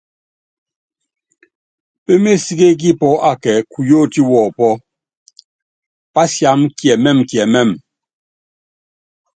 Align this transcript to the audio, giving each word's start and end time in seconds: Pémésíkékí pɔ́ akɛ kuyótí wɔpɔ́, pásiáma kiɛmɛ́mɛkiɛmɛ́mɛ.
Pémésíkékí 2.05 2.89
pɔ́ 2.99 3.11
akɛ 3.29 3.53
kuyótí 3.71 4.21
wɔpɔ́, 4.31 4.81
pásiáma 6.13 6.65
kiɛmɛ́mɛkiɛmɛ́mɛ. 6.77 7.77